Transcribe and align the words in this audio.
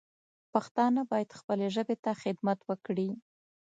پښتانه 0.53 1.01
باید 1.11 1.37
خپلې 1.39 1.67
ژبې 1.75 1.95
ته 2.03 2.11
خدمت 2.23 2.59
وکړي 2.69 3.09